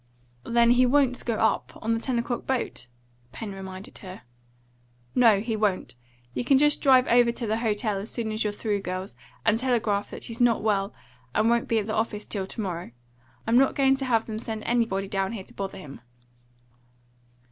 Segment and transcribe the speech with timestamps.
[0.47, 2.87] "Then he won't go up on the ten o'clock boat,"
[3.31, 4.23] Pen reminded her.
[5.13, 5.93] "No, he won't.
[6.33, 9.59] You can just drive over to the hotel as soon as you're through, girls, and
[9.59, 10.91] telegraph that he's not well,
[11.35, 12.89] and won't be at the office till to morrow.
[13.45, 16.01] I'm not going to have them send anybody down here to bother him."